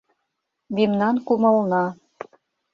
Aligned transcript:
Мемнан 0.75 1.15
кумылна. 1.27 1.85